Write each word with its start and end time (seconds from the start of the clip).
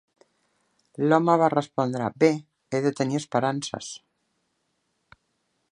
L'home 1.11 1.35
va 1.41 1.49
respondre 1.55 2.07
"Bé, 2.23 2.31
he 2.77 2.81
de 2.87 2.93
tenir 3.01 3.19
esperances". 3.21 3.91